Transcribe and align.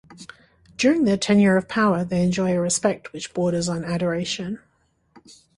During 0.77 1.03
their 1.03 1.15
tenure 1.15 1.57
of 1.57 1.67
power 1.67 2.03
they 2.03 2.23
enjoy 2.23 2.53
a 2.53 2.59
respect 2.59 3.13
which 3.13 3.35
borders 3.35 3.69
on 3.69 3.85
adoration. 3.85 4.57